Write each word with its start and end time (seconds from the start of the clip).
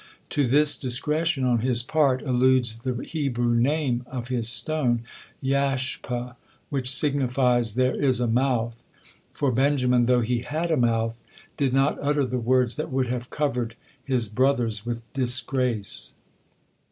To 0.31 0.47
this 0.47 0.77
discretion 0.77 1.43
on 1.43 1.59
his 1.59 1.83
part 1.83 2.23
alludes 2.23 2.79
the 2.79 3.03
Hebrew 3.03 3.53
name 3.53 4.03
of 4.07 4.29
his 4.29 4.49
stone, 4.49 5.03
Yashpeh, 5.43 6.35
which 6.71 6.89
signifies, 6.89 7.75
"There 7.75 7.93
is 7.93 8.19
a 8.19 8.25
mouth," 8.25 8.83
for 9.31 9.51
Benjamin, 9.51 10.07
though 10.07 10.21
he 10.21 10.39
had 10.39 10.71
a 10.71 10.75
mouth, 10.75 11.21
did 11.55 11.71
not 11.71 11.99
utter 12.01 12.25
the 12.25 12.39
words 12.39 12.77
that 12.77 12.89
would 12.91 13.05
have 13.09 13.29
covered 13.29 13.75
his 14.03 14.27
brothers 14.27 14.83
with 14.87 15.03
disgrace. 15.13 16.15